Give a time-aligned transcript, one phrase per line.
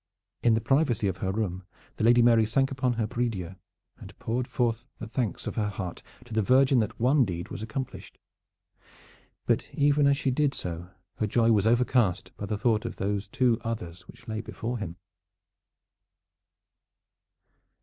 [0.41, 1.63] In the privacy of her room
[1.97, 3.53] the Lady Mary sank upon her prie dieu
[3.99, 7.61] and poured forth the thanks of her heart to the Virgin that one deed was
[7.61, 8.17] accomplished;
[9.45, 13.27] but even as she did so her joy was overcast by the thought of those
[13.27, 14.95] two others which lay before him.